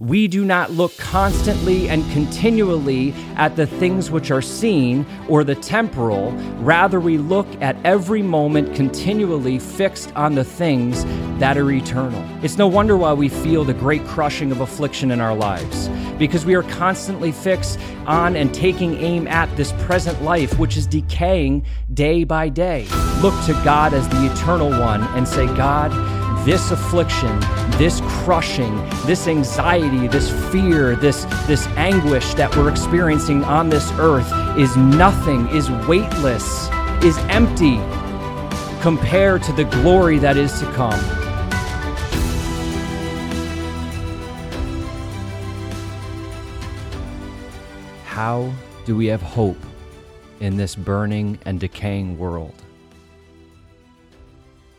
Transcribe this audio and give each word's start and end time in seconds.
We 0.00 0.28
do 0.28 0.44
not 0.44 0.72
look 0.72 0.94
constantly 0.98 1.88
and 1.88 2.04
continually 2.12 3.14
at 3.36 3.56
the 3.56 3.66
things 3.66 4.10
which 4.10 4.30
are 4.30 4.42
seen 4.42 5.06
or 5.26 5.42
the 5.42 5.54
temporal. 5.54 6.32
Rather, 6.58 7.00
we 7.00 7.16
look 7.16 7.46
at 7.62 7.78
every 7.82 8.20
moment 8.20 8.76
continually 8.76 9.58
fixed 9.58 10.14
on 10.14 10.34
the 10.34 10.44
things 10.44 11.02
that 11.40 11.56
are 11.56 11.70
eternal. 11.70 12.22
It's 12.44 12.58
no 12.58 12.66
wonder 12.66 12.94
why 12.94 13.14
we 13.14 13.30
feel 13.30 13.64
the 13.64 13.72
great 13.72 14.04
crushing 14.04 14.52
of 14.52 14.60
affliction 14.60 15.10
in 15.10 15.22
our 15.22 15.34
lives, 15.34 15.88
because 16.18 16.44
we 16.44 16.54
are 16.56 16.62
constantly 16.64 17.32
fixed 17.32 17.80
on 18.06 18.36
and 18.36 18.52
taking 18.52 18.96
aim 18.96 19.26
at 19.28 19.48
this 19.56 19.72
present 19.84 20.20
life, 20.20 20.58
which 20.58 20.76
is 20.76 20.86
decaying 20.86 21.64
day 21.94 22.22
by 22.22 22.50
day. 22.50 22.86
Look 23.22 23.32
to 23.46 23.54
God 23.64 23.94
as 23.94 24.06
the 24.10 24.30
eternal 24.30 24.68
one 24.68 25.04
and 25.16 25.26
say, 25.26 25.46
God, 25.56 25.90
this 26.46 26.70
affliction, 26.70 27.40
this 27.76 28.00
crushing, 28.22 28.76
this 29.04 29.26
anxiety, 29.26 30.06
this 30.06 30.30
fear, 30.52 30.94
this, 30.94 31.24
this 31.48 31.66
anguish 31.70 32.34
that 32.34 32.54
we're 32.54 32.70
experiencing 32.70 33.42
on 33.42 33.68
this 33.68 33.90
earth 33.98 34.32
is 34.56 34.76
nothing, 34.76 35.48
is 35.48 35.68
weightless, 35.88 36.68
is 37.02 37.18
empty 37.30 37.78
compared 38.80 39.42
to 39.42 39.52
the 39.54 39.64
glory 39.64 40.20
that 40.20 40.36
is 40.36 40.56
to 40.60 40.66
come. 40.74 41.00
How 48.04 48.52
do 48.84 48.94
we 48.94 49.06
have 49.06 49.20
hope 49.20 49.58
in 50.38 50.56
this 50.56 50.76
burning 50.76 51.40
and 51.44 51.58
decaying 51.58 52.16
world? 52.16 52.54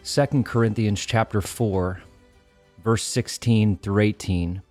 2 0.07 0.43
Corinthians 0.43 1.05
chapter 1.05 1.41
4 1.41 2.01
verse 2.83 3.03
16 3.03 3.77
through 3.79 4.01
18 4.01 4.61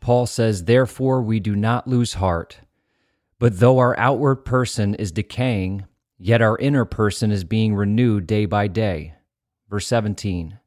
Paul 0.00 0.26
says 0.26 0.64
therefore 0.64 1.22
we 1.22 1.38
do 1.38 1.54
not 1.54 1.86
lose 1.86 2.14
heart 2.14 2.58
but 3.38 3.60
though 3.60 3.78
our 3.78 3.98
outward 3.98 4.36
person 4.44 4.94
is 4.94 5.12
decaying 5.12 5.86
yet 6.24 6.40
our 6.40 6.56
inner 6.56 6.86
person 6.86 7.30
is 7.30 7.44
being 7.44 7.74
renewed 7.74 8.26
day 8.26 8.46
by 8.46 8.66
day. 8.66 9.12
Verse 9.68 9.86
17 9.88 10.58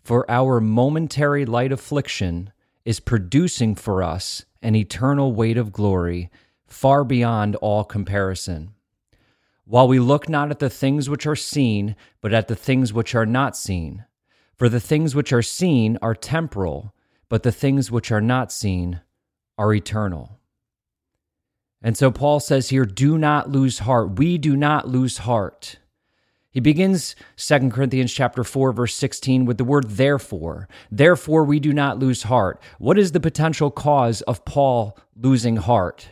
For 0.00 0.30
our 0.30 0.60
momentary 0.60 1.44
light 1.44 1.72
affliction 1.72 2.52
is 2.84 3.00
producing 3.00 3.74
for 3.74 4.04
us 4.04 4.44
an 4.62 4.76
eternal 4.76 5.32
weight 5.32 5.58
of 5.58 5.72
glory 5.72 6.30
far 6.68 7.02
beyond 7.02 7.56
all 7.56 7.82
comparison 7.82 8.74
while 9.66 9.88
we 9.88 9.98
look 9.98 10.28
not 10.28 10.50
at 10.50 10.60
the 10.60 10.70
things 10.70 11.10
which 11.10 11.26
are 11.26 11.36
seen, 11.36 11.96
but 12.20 12.32
at 12.32 12.48
the 12.48 12.56
things 12.56 12.92
which 12.92 13.14
are 13.14 13.26
not 13.26 13.56
seen. 13.56 14.04
For 14.54 14.68
the 14.68 14.80
things 14.80 15.14
which 15.14 15.32
are 15.32 15.42
seen 15.42 15.98
are 16.00 16.14
temporal, 16.14 16.94
but 17.28 17.42
the 17.42 17.52
things 17.52 17.90
which 17.90 18.10
are 18.10 18.20
not 18.20 18.52
seen 18.52 19.00
are 19.58 19.74
eternal. 19.74 20.38
And 21.82 21.96
so 21.96 22.10
Paul 22.10 22.40
says 22.40 22.68
here, 22.68 22.84
do 22.84 23.18
not 23.18 23.50
lose 23.50 23.80
heart. 23.80 24.18
We 24.18 24.38
do 24.38 24.56
not 24.56 24.88
lose 24.88 25.18
heart. 25.18 25.78
He 26.50 26.60
begins 26.60 27.14
2 27.36 27.68
Corinthians 27.68 28.14
chapter 28.14 28.42
4 28.42 28.72
verse 28.72 28.94
16 28.94 29.44
with 29.44 29.58
the 29.58 29.64
word 29.64 29.90
therefore. 29.90 30.68
Therefore 30.90 31.44
we 31.44 31.60
do 31.60 31.72
not 31.72 31.98
lose 31.98 32.22
heart. 32.22 32.62
What 32.78 32.98
is 32.98 33.12
the 33.12 33.20
potential 33.20 33.70
cause 33.70 34.22
of 34.22 34.44
Paul 34.46 34.96
losing 35.14 35.56
heart? 35.56 36.08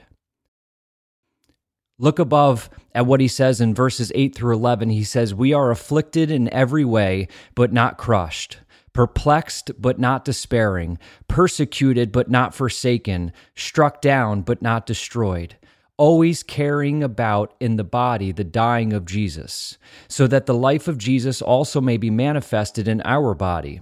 Look 1.98 2.18
above 2.18 2.68
at 2.92 3.06
what 3.06 3.20
he 3.20 3.28
says 3.28 3.60
in 3.60 3.74
verses 3.74 4.10
8 4.14 4.34
through 4.34 4.54
11. 4.56 4.90
He 4.90 5.04
says, 5.04 5.32
We 5.32 5.52
are 5.52 5.70
afflicted 5.70 6.30
in 6.30 6.52
every 6.52 6.84
way, 6.84 7.28
but 7.54 7.72
not 7.72 7.98
crushed, 7.98 8.58
perplexed, 8.92 9.70
but 9.78 9.98
not 9.98 10.24
despairing, 10.24 10.98
persecuted, 11.28 12.10
but 12.10 12.28
not 12.28 12.54
forsaken, 12.54 13.32
struck 13.54 14.00
down, 14.00 14.42
but 14.42 14.60
not 14.60 14.86
destroyed, 14.86 15.56
always 15.96 16.42
carrying 16.42 17.04
about 17.04 17.54
in 17.60 17.76
the 17.76 17.84
body 17.84 18.32
the 18.32 18.42
dying 18.42 18.92
of 18.92 19.04
Jesus, 19.04 19.78
so 20.08 20.26
that 20.26 20.46
the 20.46 20.54
life 20.54 20.88
of 20.88 20.98
Jesus 20.98 21.40
also 21.40 21.80
may 21.80 21.96
be 21.96 22.10
manifested 22.10 22.88
in 22.88 23.02
our 23.04 23.34
body. 23.34 23.80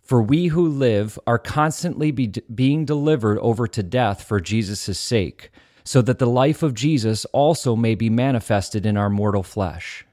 For 0.00 0.20
we 0.20 0.48
who 0.48 0.66
live 0.66 1.16
are 1.28 1.38
constantly 1.38 2.10
be 2.10 2.26
being 2.52 2.84
delivered 2.84 3.38
over 3.38 3.68
to 3.68 3.84
death 3.84 4.24
for 4.24 4.40
Jesus' 4.40 4.98
sake 4.98 5.52
so 5.84 6.02
that 6.02 6.18
the 6.18 6.26
life 6.26 6.62
of 6.62 6.74
Jesus 6.74 7.24
also 7.26 7.76
may 7.76 7.94
be 7.94 8.10
manifested 8.10 8.86
in 8.86 8.96
our 8.96 9.10
mortal 9.10 9.42
flesh. 9.42 10.04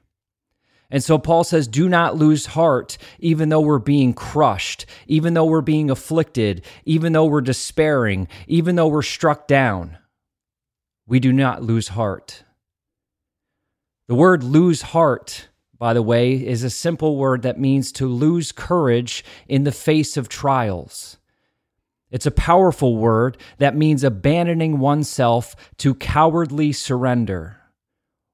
And 0.91 1.03
so 1.03 1.19
Paul 1.19 1.43
says, 1.43 1.67
do 1.67 1.87
not 1.87 2.15
lose 2.15 2.47
heart, 2.47 2.97
even 3.19 3.49
though 3.49 3.61
we're 3.61 3.77
being 3.77 4.13
crushed, 4.13 4.87
even 5.05 5.35
though 5.35 5.45
we're 5.45 5.61
being 5.61 5.91
afflicted, 5.91 6.65
even 6.83 7.13
though 7.13 7.25
we're 7.25 7.41
despairing, 7.41 8.27
even 8.47 8.75
though 8.75 8.87
we're 8.87 9.03
struck 9.03 9.47
down. 9.47 9.97
We 11.05 11.19
do 11.19 11.31
not 11.31 11.61
lose 11.61 11.89
heart. 11.89 12.43
The 14.07 14.15
word 14.15 14.43
lose 14.43 14.81
heart, 14.81 15.49
by 15.77 15.93
the 15.93 16.01
way, 16.01 16.33
is 16.33 16.63
a 16.63 16.71
simple 16.71 17.17
word 17.17 17.43
that 17.43 17.59
means 17.59 17.91
to 17.93 18.07
lose 18.07 18.51
courage 18.51 19.23
in 19.47 19.65
the 19.65 19.71
face 19.71 20.17
of 20.17 20.27
trials. 20.27 21.18
It's 22.11 22.25
a 22.25 22.31
powerful 22.31 22.97
word 22.97 23.37
that 23.59 23.75
means 23.75 24.03
abandoning 24.03 24.79
oneself 24.79 25.55
to 25.77 25.93
cowardly 25.93 26.71
surrender 26.71 27.57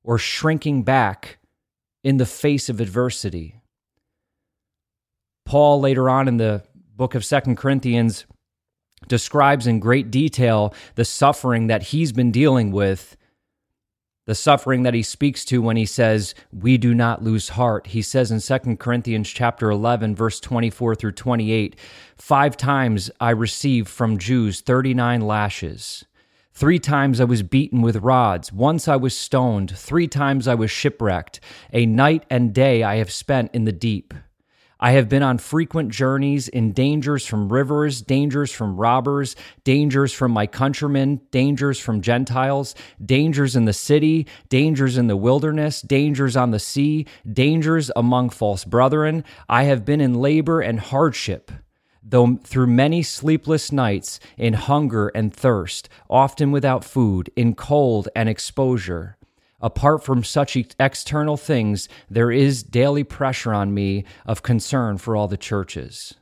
or 0.04 0.18
shrinking 0.18 0.84
back 0.84 1.40
in 2.04 2.18
the 2.18 2.26
face 2.26 2.70
of 2.70 2.80
adversity. 2.80 3.62
Paul, 5.46 5.80
later 5.82 6.10
on 6.10 6.28
in 6.28 6.38
the 6.38 6.64
book 6.96 7.16
of 7.16 7.26
Second 7.26 7.58
Corinthians, 7.58 8.26
describes 9.08 9.68
in 9.68 9.80
great 9.80 10.10
detail 10.10 10.74
the 10.96 11.06
suffering 11.06 11.68
that 11.68 11.84
he's 11.84 12.12
been 12.12 12.32
dealing 12.32 12.72
with 12.72 13.18
the 14.26 14.36
suffering 14.36 14.84
that 14.84 14.94
he 14.94 15.04
speaks 15.04 15.46
to 15.46 15.62
when 15.62 15.78
he 15.78 15.86
says 15.86 16.36
we 16.52 16.78
do 16.78 16.94
not 16.94 17.24
lose 17.24 17.50
heart 17.50 17.88
he 17.88 18.02
says 18.02 18.32
in 18.32 18.40
2 18.40 18.78
corinthians 18.78 19.30
chapter 19.30 19.70
11 19.70 20.16
verse 20.16 20.40
24 20.40 20.96
through 20.96 21.12
28 21.12 21.76
five 22.18 22.58
times 22.58 23.12
i 23.20 23.30
received 23.30 23.88
from 23.88 24.18
jews 24.18 24.62
39 24.62 25.22
lashes 25.22 26.06
Three 26.58 26.80
times 26.80 27.20
I 27.20 27.26
was 27.26 27.44
beaten 27.44 27.82
with 27.82 27.98
rods. 27.98 28.54
Once 28.54 28.88
I 28.88 28.96
was 28.96 29.18
stoned. 29.18 29.78
Three 29.78 30.08
times 30.08 30.48
I 30.48 30.56
was 30.56 30.72
shipwrecked. 30.72 31.42
A 31.74 31.86
night 31.86 32.26
and 32.30 32.54
day 32.54 32.82
I 32.82 32.96
have 32.96 33.12
spent 33.12 33.54
in 33.54 33.66
the 33.66 33.74
deep. 33.74 34.14
I 34.86 34.92
have 34.92 35.10
been 35.10 35.24
on 35.24 35.40
frequent 35.40 35.90
journeys 35.90 36.48
in 36.48 36.72
dangers 36.72 37.26
from 37.26 37.52
rivers, 37.52 38.04
dangers 38.04 38.52
from 38.52 38.78
robbers, 38.78 39.36
dangers 39.64 40.14
from 40.14 40.32
my 40.32 40.46
countrymen, 40.46 41.22
dangers 41.32 41.80
from 41.80 42.02
Gentiles, 42.02 42.76
dangers 43.04 43.56
in 43.56 43.66
the 43.66 43.74
city, 43.74 44.28
dangers 44.48 44.96
in 44.96 45.08
the 45.08 45.18
wilderness, 45.18 45.82
dangers 45.82 46.38
on 46.38 46.52
the 46.52 46.60
sea, 46.60 47.08
dangers 47.34 47.90
among 47.96 48.30
false 48.30 48.64
brethren. 48.64 49.24
I 49.50 49.64
have 49.64 49.86
been 49.86 50.02
in 50.02 50.22
labor 50.22 50.62
and 50.62 50.80
hardship 50.80 51.52
though 52.08 52.38
through 52.44 52.68
many 52.68 53.02
sleepless 53.02 53.72
nights, 53.72 54.20
in 54.38 54.54
hunger 54.54 55.08
and 55.16 55.34
thirst, 55.34 55.90
often 56.08 56.52
without 56.52 56.86
food, 56.86 57.32
in 57.36 57.56
cold 57.56 58.08
and 58.16 58.30
exposure. 58.30 59.18
Apart 59.66 60.04
from 60.04 60.24
such 60.24 60.56
external 60.80 61.38
things, 61.38 61.90
there 62.08 62.32
is 62.32 62.62
daily 62.62 63.04
pressure 63.04 63.52
on 63.52 63.74
me 63.74 64.06
of 64.24 64.44
concern 64.44 65.00
for 65.00 65.16
all 65.16 65.28
the 65.28 65.38
churches. 65.38 66.14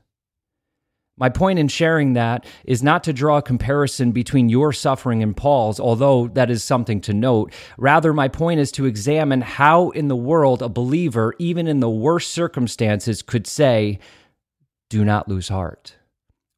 My 1.18 1.28
point 1.28 1.60
in 1.60 1.68
sharing 1.68 2.14
that 2.14 2.46
is 2.64 2.82
not 2.82 3.04
to 3.04 3.12
draw 3.12 3.40
a 3.40 3.42
comparison 3.42 4.14
between 4.14 4.48
your 4.48 4.72
suffering 4.72 5.22
and 5.22 5.36
Paul's, 5.36 5.78
although 5.78 6.30
that 6.30 6.50
is 6.50 6.64
something 6.64 7.02
to 7.02 7.14
note. 7.14 7.52
Rather, 7.78 8.14
my 8.14 8.30
point 8.30 8.62
is 8.62 8.72
to 8.72 8.86
examine 8.86 9.42
how 9.42 9.90
in 9.90 10.08
the 10.08 10.16
world 10.16 10.62
a 10.62 10.70
believer, 10.70 11.36
even 11.38 11.68
in 11.68 11.82
the 11.82 11.90
worst 11.90 12.32
circumstances, 12.32 13.22
could 13.22 13.46
say, 13.46 14.00
Do 14.90 15.04
not 15.04 15.28
lose 15.28 15.50
heart. 15.50 15.98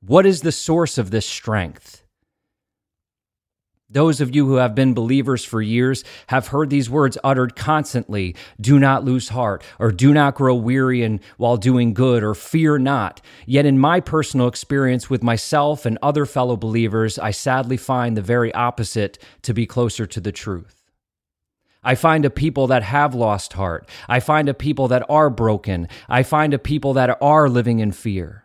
What 0.01 0.27
is 0.27 0.41
the 0.41 0.51
source 0.51 0.99
of 0.99 1.09
this 1.09 1.25
strength? 1.25 2.04
Those 3.95 4.19
of 4.19 4.35
you 4.35 4.45
who 4.45 4.55
have 4.55 4.75
been 4.75 4.93
believers 4.93 5.45
for 5.45 5.61
years 5.61 6.03
have 6.27 6.47
heard 6.47 6.69
these 6.69 6.89
words 6.89 7.17
uttered 7.23 7.55
constantly 7.55 8.35
do 8.59 8.77
not 8.77 9.05
lose 9.05 9.29
heart, 9.29 9.63
or 9.79 9.93
do 9.93 10.13
not 10.13 10.35
grow 10.35 10.53
weary 10.53 11.01
in, 11.01 11.21
while 11.37 11.55
doing 11.55 11.93
good, 11.93 12.21
or 12.21 12.35
fear 12.35 12.77
not. 12.77 13.21
Yet, 13.45 13.65
in 13.65 13.79
my 13.79 14.01
personal 14.01 14.49
experience 14.49 15.09
with 15.09 15.23
myself 15.23 15.85
and 15.85 15.97
other 16.01 16.25
fellow 16.25 16.57
believers, 16.57 17.17
I 17.17 17.31
sadly 17.31 17.77
find 17.77 18.17
the 18.17 18.21
very 18.21 18.53
opposite 18.53 19.17
to 19.43 19.53
be 19.53 19.65
closer 19.65 20.05
to 20.05 20.19
the 20.19 20.33
truth. 20.33 20.83
I 21.81 21.95
find 21.95 22.25
a 22.25 22.29
people 22.29 22.67
that 22.67 22.83
have 22.83 23.15
lost 23.15 23.53
heart. 23.53 23.87
I 24.09 24.19
find 24.19 24.49
a 24.49 24.53
people 24.53 24.89
that 24.89 25.05
are 25.07 25.29
broken. 25.29 25.87
I 26.09 26.23
find 26.23 26.53
a 26.53 26.59
people 26.59 26.91
that 26.95 27.17
are 27.21 27.47
living 27.47 27.79
in 27.79 27.93
fear. 27.93 28.44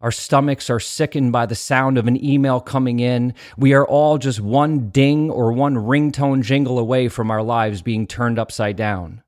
Our 0.00 0.12
stomachs 0.12 0.68
are 0.68 0.78
sickened 0.78 1.32
by 1.32 1.46
the 1.46 1.54
sound 1.54 1.96
of 1.96 2.06
an 2.06 2.22
email 2.22 2.60
coming 2.60 3.00
in. 3.00 3.32
We 3.56 3.72
are 3.72 3.86
all 3.86 4.18
just 4.18 4.40
one 4.40 4.90
ding 4.90 5.30
or 5.30 5.52
one 5.52 5.74
ringtone 5.74 6.42
jingle 6.42 6.78
away 6.78 7.08
from 7.08 7.30
our 7.30 7.42
lives 7.42 7.80
being 7.80 8.06
turned 8.06 8.38
upside 8.38 8.76
down. 8.76 9.22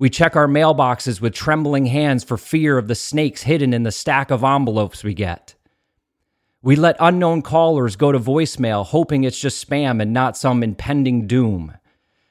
We 0.00 0.10
check 0.10 0.34
our 0.34 0.48
mailboxes 0.48 1.20
with 1.20 1.34
trembling 1.34 1.86
hands 1.86 2.24
for 2.24 2.36
fear 2.36 2.76
of 2.76 2.88
the 2.88 2.94
snakes 2.94 3.42
hidden 3.42 3.72
in 3.72 3.84
the 3.84 3.92
stack 3.92 4.30
of 4.32 4.42
envelopes 4.42 5.04
we 5.04 5.14
get. 5.14 5.54
We 6.62 6.74
let 6.74 6.96
unknown 6.98 7.42
callers 7.42 7.96
go 7.96 8.10
to 8.10 8.18
voicemail, 8.18 8.84
hoping 8.84 9.24
it's 9.24 9.38
just 9.38 9.66
spam 9.66 10.02
and 10.02 10.12
not 10.12 10.36
some 10.36 10.62
impending 10.62 11.26
doom. 11.26 11.74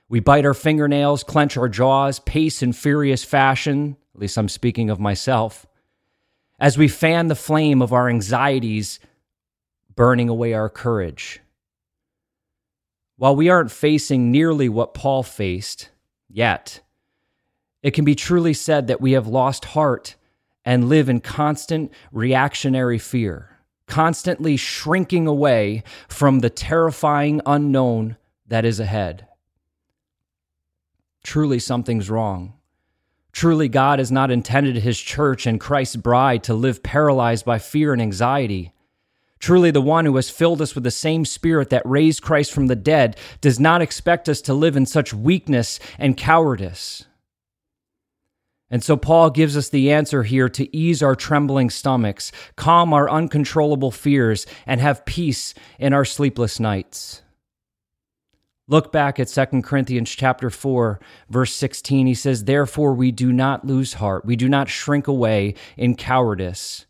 We 0.10 0.20
bite 0.20 0.46
our 0.46 0.54
fingernails, 0.54 1.24
clench 1.24 1.56
our 1.56 1.70
jaws, 1.70 2.20
pace 2.20 2.62
in 2.62 2.74
furious 2.74 3.24
fashion, 3.24 3.96
at 4.14 4.20
least 4.20 4.38
I'm 4.38 4.50
speaking 4.50 4.90
of 4.90 5.00
myself, 5.00 5.66
as 6.60 6.78
we 6.78 6.88
fan 6.88 7.28
the 7.28 7.36
flame 7.36 7.82
of 7.82 7.94
our 7.94 8.10
anxieties, 8.10 9.00
burning 9.96 10.30
away 10.30 10.54
our 10.54 10.70
courage. 10.70 11.40
While 13.18 13.36
we 13.36 13.50
aren't 13.50 13.72
facing 13.72 14.32
nearly 14.32 14.70
what 14.70 14.94
Paul 14.94 15.24
faced 15.24 15.90
yet, 16.30 16.82
it 17.82 17.92
can 17.92 18.06
be 18.06 18.16
truly 18.16 18.54
said 18.54 18.88
that 18.88 19.02
we 19.02 19.14
have 19.14 19.28
lost 19.28 19.66
heart 19.66 20.16
and 20.66 20.90
live 20.90 21.10
in 21.10 21.22
constant 21.22 21.92
reactionary 22.12 22.98
fear, 22.98 23.58
constantly 23.88 24.58
shrinking 24.58 25.28
away 25.28 25.84
from 26.08 26.40
the 26.40 26.50
terrifying 26.50 27.42
unknown 27.46 28.18
that 28.48 28.66
is 28.66 28.80
ahead. 28.80 29.28
Truly, 31.24 31.60
something's 31.60 32.10
wrong. 32.10 32.54
Truly, 33.32 33.70
God 33.70 34.00
has 34.00 34.12
not 34.12 34.32
intended 34.32 34.78
his 34.78 35.00
church 35.00 35.46
and 35.46 35.60
Christ's 35.60 35.96
bride 35.96 36.44
to 36.44 36.54
live 36.54 36.84
paralyzed 36.84 37.46
by 37.46 37.60
fear 37.60 37.94
and 37.94 38.02
anxiety. 38.02 38.74
Truly, 39.40 39.72
the 39.72 39.82
one 39.82 40.06
who 40.06 40.16
has 40.18 40.30
filled 40.30 40.62
us 40.62 40.76
with 40.76 40.84
the 40.84 40.92
same 40.92 41.24
spirit 41.24 41.70
that 41.70 41.86
raised 41.86 42.22
Christ 42.22 42.52
from 42.52 42.68
the 42.68 42.76
dead 42.76 43.18
does 43.40 43.60
not 43.60 43.82
expect 43.82 44.28
us 44.28 44.42
to 44.42 44.54
live 44.54 44.76
in 44.76 44.86
such 44.86 45.14
weakness 45.14 45.80
and 45.98 46.18
cowardice. 46.18 47.06
And 48.70 48.84
so, 48.84 48.98
Paul 48.98 49.30
gives 49.30 49.56
us 49.56 49.70
the 49.70 49.92
answer 49.92 50.24
here 50.24 50.50
to 50.50 50.76
ease 50.76 51.02
our 51.02 51.16
trembling 51.16 51.70
stomachs, 51.70 52.32
calm 52.56 52.94
our 52.94 53.10
uncontrollable 53.10 53.92
fears, 53.92 54.46
and 54.68 54.82
have 54.82 55.06
peace 55.06 55.54
in 55.80 55.94
our 55.94 56.06
sleepless 56.06 56.60
nights. 56.60 57.22
Look 58.70 58.92
back 58.92 59.20
at 59.20 59.28
2 59.28 59.64
Corinthians 59.64 60.12
chapter 60.12 60.52
4 60.52 61.00
verse 61.28 61.56
16 61.56 62.06
he 62.06 62.14
says 62.14 62.44
therefore 62.44 62.94
we 62.94 63.12
do 63.12 63.34
not 63.34 63.66
lose 63.66 63.96
heart. 63.96 64.26
We 64.26 64.36
do 64.36 64.48
not 64.48 64.70
shrink 64.70 65.08
away 65.08 65.56
in 65.76 65.96
cowardice. 65.96 66.86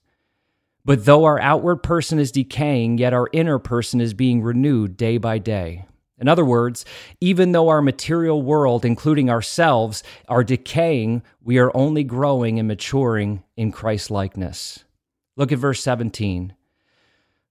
But 0.84 1.06
though 1.06 1.24
our 1.24 1.40
outward 1.40 1.78
person 1.78 2.20
is 2.20 2.34
decaying 2.34 2.98
yet 2.98 3.14
our 3.14 3.30
inner 3.32 3.60
person 3.60 4.02
is 4.02 4.14
being 4.14 4.42
renewed 4.42 4.98
day 4.98 5.18
by 5.18 5.38
day. 5.38 5.86
In 6.18 6.28
other 6.28 6.44
words 6.44 6.84
even 7.22 7.54
though 7.54 7.70
our 7.70 7.82
material 7.82 8.42
world 8.42 8.84
including 8.84 9.30
ourselves 9.30 10.04
are 10.28 10.44
decaying 10.44 11.24
we 11.42 11.60
are 11.60 11.72
only 11.74 12.04
growing 12.04 12.60
and 12.60 12.68
maturing 12.68 13.42
in 13.56 13.72
Christ 13.72 14.12
likeness. 14.12 14.84
Look 15.38 15.54
at 15.54 15.60
verse 15.60 15.82
17 15.82 16.56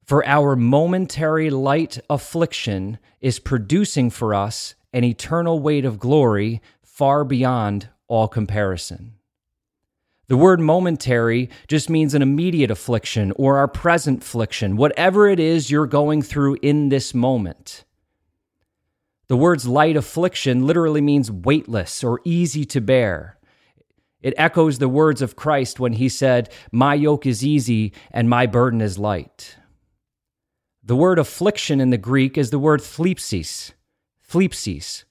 for 0.08 0.26
our 0.26 0.56
momentary 0.56 1.50
light 1.50 1.98
affliction 2.08 2.98
is 3.20 3.38
producing 3.38 4.08
for 4.08 4.34
us 4.34 4.74
an 4.94 5.04
eternal 5.04 5.60
weight 5.60 5.84
of 5.84 5.98
glory 5.98 6.62
far 6.82 7.24
beyond 7.24 7.90
all 8.06 8.26
comparison. 8.26 9.12
The 10.28 10.38
word 10.38 10.60
momentary 10.60 11.50
just 11.66 11.90
means 11.90 12.14
an 12.14 12.22
immediate 12.22 12.70
affliction 12.70 13.34
or 13.36 13.58
our 13.58 13.68
present 13.68 14.22
affliction, 14.22 14.76
whatever 14.76 15.28
it 15.28 15.38
is 15.38 15.70
you're 15.70 15.86
going 15.86 16.22
through 16.22 16.56
in 16.62 16.88
this 16.88 17.12
moment. 17.12 17.84
The 19.26 19.36
words 19.36 19.68
light 19.68 19.94
affliction 19.94 20.66
literally 20.66 21.02
means 21.02 21.30
weightless 21.30 22.02
or 22.02 22.22
easy 22.24 22.64
to 22.64 22.80
bear. 22.80 23.36
It 24.22 24.32
echoes 24.38 24.78
the 24.78 24.88
words 24.88 25.20
of 25.20 25.36
Christ 25.36 25.78
when 25.78 25.92
he 25.92 26.08
said, 26.08 26.50
My 26.72 26.94
yoke 26.94 27.26
is 27.26 27.44
easy 27.44 27.92
and 28.10 28.30
my 28.30 28.46
burden 28.46 28.80
is 28.80 28.98
light. 28.98 29.58
The 30.88 30.96
word 30.96 31.18
affliction 31.18 31.82
in 31.82 31.90
the 31.90 31.98
Greek 31.98 32.38
is 32.38 32.48
the 32.48 32.58
word 32.58 32.80
thlipsis. 32.80 33.72
Thlipsis. 34.26 35.04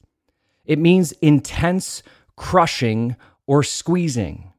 It 0.66 0.80
means 0.80 1.12
intense 1.22 2.02
crushing 2.36 3.16
or 3.46 3.62
squeezing. 3.62 4.52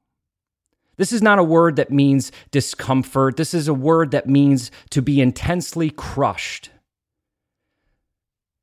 This 0.96 1.12
is 1.12 1.20
not 1.20 1.40
a 1.40 1.44
word 1.44 1.74
that 1.74 1.90
means 1.90 2.30
discomfort. 2.52 3.36
This 3.36 3.52
is 3.52 3.66
a 3.66 3.74
word 3.74 4.12
that 4.12 4.28
means 4.28 4.70
to 4.90 5.02
be 5.02 5.20
intensely 5.20 5.90
crushed. 5.90 6.70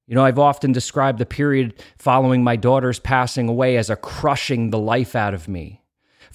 You 0.08 0.16
know, 0.16 0.24
I've 0.24 0.40
often 0.40 0.72
described 0.72 1.20
the 1.20 1.26
period 1.26 1.74
following 1.98 2.42
my 2.42 2.56
daughter's 2.56 3.00
passing 3.00 3.50
away 3.50 3.76
as 3.76 3.90
a 3.90 3.98
crushing 3.98 4.70
the 4.70 4.80
life 4.80 5.14
out 5.14 5.34
of 5.34 5.50
me. 5.50 5.82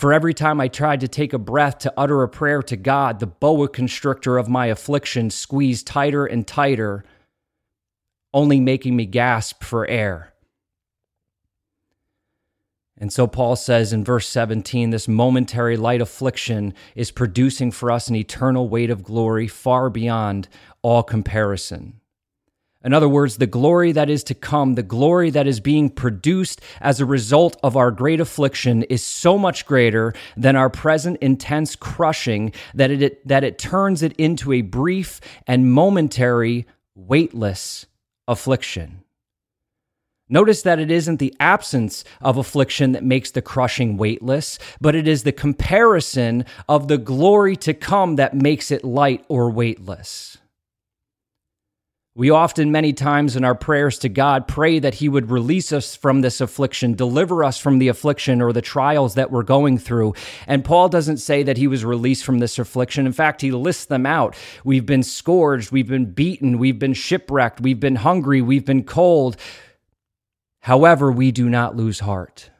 For 0.00 0.14
every 0.14 0.32
time 0.32 0.62
I 0.62 0.68
tried 0.68 1.00
to 1.00 1.08
take 1.08 1.34
a 1.34 1.38
breath 1.38 1.80
to 1.80 1.92
utter 1.94 2.22
a 2.22 2.28
prayer 2.28 2.62
to 2.62 2.74
God, 2.74 3.20
the 3.20 3.26
boa 3.26 3.68
constrictor 3.68 4.38
of 4.38 4.48
my 4.48 4.64
affliction 4.64 5.28
squeezed 5.28 5.86
tighter 5.86 6.24
and 6.24 6.46
tighter, 6.46 7.04
only 8.32 8.60
making 8.60 8.96
me 8.96 9.04
gasp 9.04 9.62
for 9.62 9.86
air. 9.86 10.32
And 12.96 13.12
so 13.12 13.26
Paul 13.26 13.56
says 13.56 13.92
in 13.92 14.02
verse 14.02 14.26
17 14.26 14.88
this 14.88 15.06
momentary 15.06 15.76
light 15.76 16.00
affliction 16.00 16.72
is 16.94 17.10
producing 17.10 17.70
for 17.70 17.90
us 17.90 18.08
an 18.08 18.16
eternal 18.16 18.70
weight 18.70 18.88
of 18.88 19.02
glory 19.02 19.48
far 19.48 19.90
beyond 19.90 20.48
all 20.80 21.02
comparison. 21.02 21.99
In 22.82 22.94
other 22.94 23.08
words, 23.08 23.36
the 23.36 23.46
glory 23.46 23.92
that 23.92 24.08
is 24.08 24.24
to 24.24 24.34
come, 24.34 24.74
the 24.74 24.82
glory 24.82 25.28
that 25.30 25.46
is 25.46 25.60
being 25.60 25.90
produced 25.90 26.62
as 26.80 26.98
a 26.98 27.04
result 27.04 27.58
of 27.62 27.76
our 27.76 27.90
great 27.90 28.20
affliction 28.20 28.84
is 28.84 29.04
so 29.04 29.36
much 29.36 29.66
greater 29.66 30.14
than 30.34 30.56
our 30.56 30.70
present 30.70 31.18
intense 31.20 31.76
crushing 31.76 32.52
that 32.74 32.90
it, 32.90 33.28
that 33.28 33.44
it 33.44 33.58
turns 33.58 34.02
it 34.02 34.14
into 34.14 34.52
a 34.52 34.62
brief 34.62 35.20
and 35.46 35.70
momentary, 35.70 36.66
weightless 36.94 37.84
affliction. 38.26 39.02
Notice 40.30 40.62
that 40.62 40.78
it 40.78 40.90
isn't 40.90 41.18
the 41.18 41.34
absence 41.38 42.02
of 42.22 42.38
affliction 42.38 42.92
that 42.92 43.04
makes 43.04 43.32
the 43.32 43.42
crushing 43.42 43.98
weightless, 43.98 44.58
but 44.80 44.94
it 44.94 45.06
is 45.06 45.24
the 45.24 45.32
comparison 45.32 46.46
of 46.68 46.88
the 46.88 46.98
glory 46.98 47.56
to 47.56 47.74
come 47.74 48.16
that 48.16 48.32
makes 48.32 48.70
it 48.70 48.84
light 48.84 49.24
or 49.28 49.50
weightless. 49.50 50.38
We 52.20 52.28
often, 52.28 52.70
many 52.70 52.92
times 52.92 53.34
in 53.34 53.46
our 53.46 53.54
prayers 53.54 53.96
to 54.00 54.10
God, 54.10 54.46
pray 54.46 54.78
that 54.78 54.96
He 54.96 55.08
would 55.08 55.30
release 55.30 55.72
us 55.72 55.96
from 55.96 56.20
this 56.20 56.42
affliction, 56.42 56.92
deliver 56.92 57.42
us 57.42 57.56
from 57.56 57.78
the 57.78 57.88
affliction 57.88 58.42
or 58.42 58.52
the 58.52 58.60
trials 58.60 59.14
that 59.14 59.30
we're 59.30 59.42
going 59.42 59.78
through. 59.78 60.12
And 60.46 60.62
Paul 60.62 60.90
doesn't 60.90 61.16
say 61.16 61.42
that 61.42 61.56
he 61.56 61.66
was 61.66 61.82
released 61.82 62.24
from 62.24 62.38
this 62.38 62.58
affliction. 62.58 63.06
In 63.06 63.14
fact, 63.14 63.40
he 63.40 63.52
lists 63.52 63.86
them 63.86 64.04
out. 64.04 64.36
We've 64.64 64.84
been 64.84 65.02
scourged, 65.02 65.72
we've 65.72 65.88
been 65.88 66.12
beaten, 66.12 66.58
we've 66.58 66.78
been 66.78 66.92
shipwrecked, 66.92 67.62
we've 67.62 67.80
been 67.80 67.96
hungry, 67.96 68.42
we've 68.42 68.66
been 68.66 68.84
cold. 68.84 69.38
However, 70.60 71.10
we 71.10 71.32
do 71.32 71.48
not 71.48 71.74
lose 71.74 72.00
heart. 72.00 72.50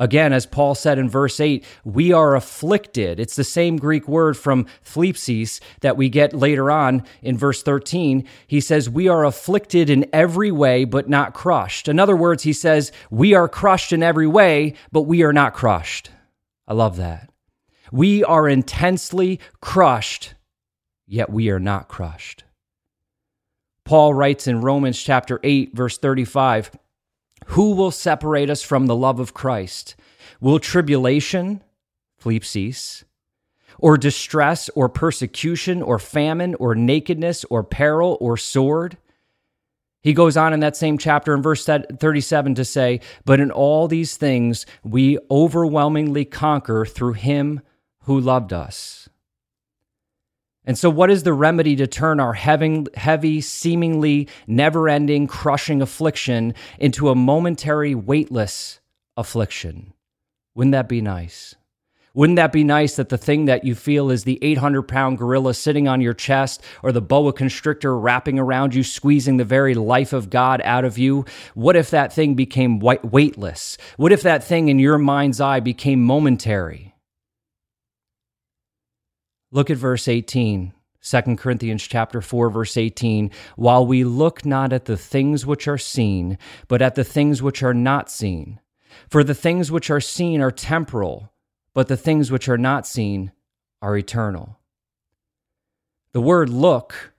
Again, 0.00 0.32
as 0.32 0.46
Paul 0.46 0.74
said 0.74 0.98
in 0.98 1.10
verse 1.10 1.38
8, 1.38 1.62
we 1.84 2.10
are 2.10 2.34
afflicted. 2.34 3.20
It's 3.20 3.36
the 3.36 3.44
same 3.44 3.76
Greek 3.76 4.08
word 4.08 4.34
from 4.34 4.64
thlipsis 4.82 5.60
that 5.82 5.98
we 5.98 6.08
get 6.08 6.32
later 6.32 6.70
on 6.70 7.04
in 7.20 7.36
verse 7.36 7.62
13. 7.62 8.26
He 8.46 8.62
says, 8.62 8.88
We 8.88 9.08
are 9.08 9.26
afflicted 9.26 9.90
in 9.90 10.06
every 10.10 10.50
way, 10.50 10.86
but 10.86 11.10
not 11.10 11.34
crushed. 11.34 11.86
In 11.86 12.00
other 12.00 12.16
words, 12.16 12.44
he 12.44 12.54
says, 12.54 12.92
We 13.10 13.34
are 13.34 13.46
crushed 13.46 13.92
in 13.92 14.02
every 14.02 14.26
way, 14.26 14.72
but 14.90 15.02
we 15.02 15.22
are 15.22 15.34
not 15.34 15.52
crushed. 15.52 16.10
I 16.66 16.72
love 16.72 16.96
that. 16.96 17.30
We 17.92 18.24
are 18.24 18.48
intensely 18.48 19.38
crushed, 19.60 20.32
yet 21.06 21.28
we 21.28 21.50
are 21.50 21.60
not 21.60 21.88
crushed. 21.88 22.44
Paul 23.84 24.14
writes 24.14 24.46
in 24.46 24.62
Romans 24.62 25.02
chapter 25.02 25.40
8, 25.42 25.76
verse 25.76 25.98
35 25.98 26.70
who 27.46 27.72
will 27.72 27.90
separate 27.90 28.50
us 28.50 28.62
from 28.62 28.86
the 28.86 28.96
love 28.96 29.20
of 29.20 29.34
Christ? 29.34 29.96
Will 30.40 30.58
tribulation, 30.58 31.62
thlipsis, 32.22 33.04
or 33.78 33.96
distress, 33.96 34.68
or 34.70 34.88
persecution, 34.88 35.82
or 35.82 35.98
famine, 35.98 36.54
or 36.56 36.74
nakedness, 36.74 37.44
or 37.50 37.62
peril, 37.62 38.16
or 38.20 38.36
sword? 38.36 38.96
He 40.02 40.14
goes 40.14 40.36
on 40.36 40.54
in 40.54 40.60
that 40.60 40.76
same 40.76 40.96
chapter 40.96 41.34
in 41.34 41.42
verse 41.42 41.64
37 41.66 42.54
to 42.54 42.64
say, 42.64 43.00
But 43.24 43.40
in 43.40 43.50
all 43.50 43.86
these 43.86 44.16
things 44.16 44.64
we 44.82 45.18
overwhelmingly 45.30 46.24
conquer 46.24 46.86
through 46.86 47.14
him 47.14 47.60
who 48.04 48.18
loved 48.18 48.52
us. 48.52 49.09
And 50.64 50.76
so, 50.76 50.90
what 50.90 51.10
is 51.10 51.22
the 51.22 51.32
remedy 51.32 51.74
to 51.76 51.86
turn 51.86 52.20
our 52.20 52.34
heavy, 52.34 53.40
seemingly 53.40 54.28
never 54.46 54.88
ending, 54.88 55.26
crushing 55.26 55.80
affliction 55.80 56.54
into 56.78 57.08
a 57.08 57.14
momentary, 57.14 57.94
weightless 57.94 58.80
affliction? 59.16 59.94
Wouldn't 60.54 60.72
that 60.72 60.88
be 60.88 61.00
nice? 61.00 61.54
Wouldn't 62.12 62.36
that 62.36 62.52
be 62.52 62.64
nice 62.64 62.96
that 62.96 63.08
the 63.08 63.16
thing 63.16 63.44
that 63.44 63.64
you 63.64 63.76
feel 63.76 64.10
is 64.10 64.24
the 64.24 64.38
800 64.42 64.82
pound 64.82 65.18
gorilla 65.18 65.54
sitting 65.54 65.86
on 65.86 66.00
your 66.00 66.12
chest 66.12 66.60
or 66.82 66.90
the 66.90 67.00
boa 67.00 67.32
constrictor 67.32 67.96
wrapping 67.96 68.38
around 68.38 68.74
you, 68.74 68.82
squeezing 68.82 69.36
the 69.36 69.44
very 69.44 69.74
life 69.74 70.12
of 70.12 70.28
God 70.28 70.60
out 70.64 70.84
of 70.84 70.98
you? 70.98 71.24
What 71.54 71.76
if 71.76 71.90
that 71.90 72.12
thing 72.12 72.34
became 72.34 72.80
weightless? 72.80 73.78
What 73.96 74.10
if 74.10 74.22
that 74.22 74.42
thing 74.42 74.68
in 74.68 74.80
your 74.80 74.98
mind's 74.98 75.40
eye 75.40 75.60
became 75.60 76.02
momentary? 76.02 76.89
Look 79.52 79.70
at 79.70 79.76
verse 79.76 80.06
18. 80.06 80.72
2 81.02 81.36
Corinthians 81.36 81.82
chapter 81.82 82.20
4 82.20 82.50
verse 82.50 82.76
18 82.76 83.30
while 83.56 83.86
we 83.86 84.04
look 84.04 84.44
not 84.44 84.70
at 84.70 84.84
the 84.84 84.98
things 84.98 85.46
which 85.46 85.66
are 85.66 85.78
seen 85.78 86.36
but 86.68 86.82
at 86.82 86.94
the 86.94 87.04
things 87.04 87.42
which 87.42 87.62
are 87.62 87.74
not 87.74 88.10
seen. 88.10 88.60
For 89.08 89.24
the 89.24 89.34
things 89.34 89.72
which 89.72 89.90
are 89.90 90.00
seen 90.00 90.42
are 90.42 90.50
temporal 90.50 91.32
but 91.72 91.88
the 91.88 91.96
things 91.96 92.30
which 92.30 92.48
are 92.48 92.58
not 92.58 92.86
seen 92.86 93.32
are 93.80 93.96
eternal. 93.96 94.58
The 96.12 96.20
word 96.20 96.50
look 96.50 97.14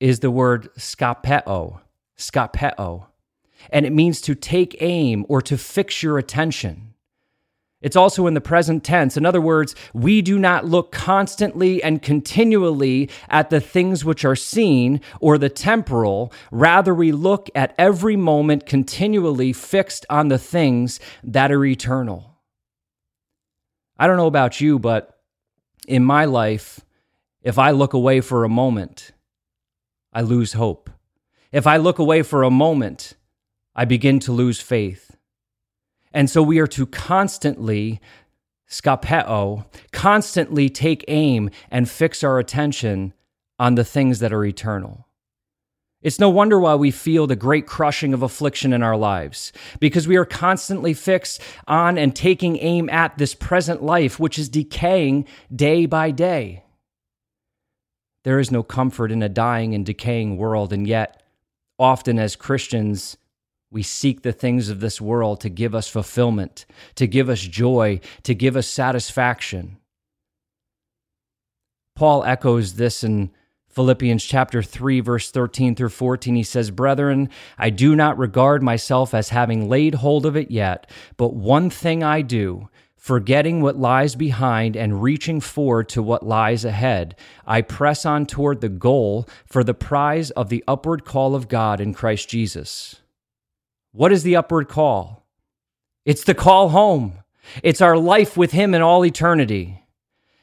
is 0.00 0.20
the 0.20 0.30
word 0.30 0.68
skopeo 0.74 1.80
skopeo 2.18 3.06
and 3.70 3.86
it 3.86 3.92
means 3.92 4.20
to 4.22 4.34
take 4.34 4.76
aim 4.82 5.24
or 5.28 5.40
to 5.42 5.56
fix 5.56 6.02
your 6.02 6.18
attention 6.18 6.93
it's 7.84 7.96
also 7.96 8.26
in 8.26 8.32
the 8.32 8.40
present 8.40 8.82
tense. 8.82 9.18
In 9.18 9.26
other 9.26 9.42
words, 9.42 9.74
we 9.92 10.22
do 10.22 10.38
not 10.38 10.64
look 10.64 10.90
constantly 10.90 11.82
and 11.82 12.00
continually 12.00 13.10
at 13.28 13.50
the 13.50 13.60
things 13.60 14.06
which 14.06 14.24
are 14.24 14.34
seen 14.34 15.02
or 15.20 15.36
the 15.36 15.50
temporal. 15.50 16.32
Rather, 16.50 16.94
we 16.94 17.12
look 17.12 17.50
at 17.54 17.74
every 17.76 18.16
moment 18.16 18.64
continually 18.64 19.52
fixed 19.52 20.06
on 20.08 20.28
the 20.28 20.38
things 20.38 20.98
that 21.22 21.52
are 21.52 21.62
eternal. 21.62 22.38
I 23.98 24.06
don't 24.06 24.16
know 24.16 24.28
about 24.28 24.62
you, 24.62 24.78
but 24.78 25.20
in 25.86 26.06
my 26.06 26.24
life, 26.24 26.80
if 27.42 27.58
I 27.58 27.72
look 27.72 27.92
away 27.92 28.22
for 28.22 28.44
a 28.44 28.48
moment, 28.48 29.10
I 30.10 30.22
lose 30.22 30.54
hope. 30.54 30.88
If 31.52 31.66
I 31.66 31.76
look 31.76 31.98
away 31.98 32.22
for 32.22 32.44
a 32.44 32.50
moment, 32.50 33.12
I 33.76 33.84
begin 33.84 34.20
to 34.20 34.32
lose 34.32 34.58
faith. 34.58 35.13
And 36.14 36.30
so 36.30 36.42
we 36.42 36.60
are 36.60 36.66
to 36.68 36.86
constantly, 36.86 38.00
skopeo, 38.70 39.66
constantly 39.92 40.70
take 40.70 41.04
aim 41.08 41.50
and 41.70 41.90
fix 41.90 42.22
our 42.22 42.38
attention 42.38 43.12
on 43.58 43.74
the 43.74 43.84
things 43.84 44.20
that 44.20 44.32
are 44.32 44.44
eternal. 44.44 45.08
It's 46.02 46.20
no 46.20 46.28
wonder 46.28 46.60
why 46.60 46.76
we 46.76 46.90
feel 46.90 47.26
the 47.26 47.34
great 47.34 47.66
crushing 47.66 48.14
of 48.14 48.22
affliction 48.22 48.72
in 48.72 48.82
our 48.82 48.96
lives, 48.96 49.52
because 49.80 50.06
we 50.06 50.16
are 50.16 50.26
constantly 50.26 50.94
fixed 50.94 51.40
on 51.66 51.98
and 51.98 52.14
taking 52.14 52.58
aim 52.58 52.88
at 52.90 53.18
this 53.18 53.34
present 53.34 53.82
life, 53.82 54.20
which 54.20 54.38
is 54.38 54.48
decaying 54.48 55.26
day 55.54 55.86
by 55.86 56.10
day. 56.10 56.62
There 58.22 58.38
is 58.38 58.50
no 58.50 58.62
comfort 58.62 59.10
in 59.10 59.22
a 59.22 59.28
dying 59.28 59.74
and 59.74 59.84
decaying 59.84 60.36
world, 60.36 60.72
and 60.72 60.86
yet, 60.86 61.22
often 61.78 62.18
as 62.18 62.36
Christians, 62.36 63.16
we 63.74 63.82
seek 63.82 64.22
the 64.22 64.32
things 64.32 64.68
of 64.68 64.78
this 64.78 65.00
world 65.00 65.40
to 65.40 65.48
give 65.48 65.74
us 65.74 65.88
fulfillment, 65.88 66.64
to 66.94 67.08
give 67.08 67.28
us 67.28 67.40
joy, 67.40 67.98
to 68.22 68.32
give 68.32 68.56
us 68.56 68.68
satisfaction. 68.68 69.78
Paul 71.96 72.22
echoes 72.22 72.74
this 72.74 73.02
in 73.02 73.32
Philippians 73.68 74.24
chapter 74.24 74.62
3 74.62 75.00
verse 75.00 75.32
13 75.32 75.74
through 75.74 75.88
14 75.88 76.36
he 76.36 76.44
says 76.44 76.70
brethren 76.70 77.28
I 77.58 77.70
do 77.70 77.96
not 77.96 78.16
regard 78.16 78.62
myself 78.62 79.12
as 79.12 79.30
having 79.30 79.68
laid 79.68 79.96
hold 79.96 80.26
of 80.26 80.36
it 80.36 80.52
yet 80.52 80.88
but 81.16 81.34
one 81.34 81.70
thing 81.70 82.04
I 82.04 82.22
do 82.22 82.68
forgetting 82.94 83.60
what 83.60 83.76
lies 83.76 84.14
behind 84.14 84.76
and 84.76 85.02
reaching 85.02 85.40
forward 85.40 85.90
to 85.90 86.02
what 86.02 86.24
lies 86.24 86.64
ahead. 86.64 87.14
I 87.46 87.60
press 87.60 88.06
on 88.06 88.24
toward 88.24 88.62
the 88.62 88.70
goal 88.70 89.28
for 89.44 89.62
the 89.62 89.74
prize 89.74 90.30
of 90.30 90.48
the 90.48 90.64
upward 90.66 91.04
call 91.04 91.34
of 91.34 91.48
God 91.48 91.82
in 91.82 91.92
Christ 91.92 92.30
Jesus 92.30 93.02
what 93.94 94.10
is 94.10 94.24
the 94.24 94.34
upward 94.34 94.68
call? 94.68 95.24
It's 96.04 96.24
the 96.24 96.34
call 96.34 96.70
home. 96.70 97.20
It's 97.62 97.80
our 97.80 97.96
life 97.96 98.36
with 98.36 98.50
Him 98.50 98.74
in 98.74 98.82
all 98.82 99.06
eternity. 99.06 99.84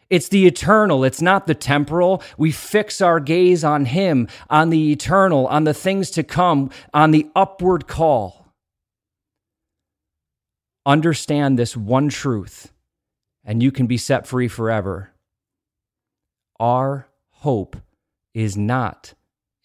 It's 0.10 0.30
the 0.30 0.48
eternal, 0.48 1.04
it's 1.04 1.22
not 1.22 1.48
the 1.48 1.56
temporal. 1.56 2.24
We 2.38 2.52
fix 2.52 3.02
our 3.02 3.20
gaze 3.20 3.64
on 3.64 3.86
Him, 3.86 4.30
on 4.50 4.70
the 4.70 4.92
eternal, 4.94 5.48
on 5.48 5.66
the 5.66 5.74
things 5.74 6.12
to 6.12 6.24
come, 6.24 6.70
on 6.94 7.12
the 7.12 7.30
upward 7.36 7.88
call. 7.88 8.54
Understand 10.86 11.60
this 11.60 11.76
one 11.76 12.08
truth, 12.08 12.72
and 13.44 13.62
you 13.62 13.72
can 13.72 13.86
be 13.86 13.98
set 13.98 14.26
free 14.26 14.48
forever. 14.48 15.12
Our 16.58 17.08
hope 17.32 17.76
is 18.34 18.56
not 18.56 19.14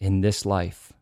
in 0.00 0.23
this 0.23 0.45
life. 0.45 0.93